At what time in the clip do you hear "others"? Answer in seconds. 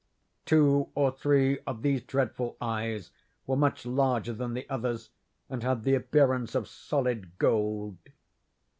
4.67-5.11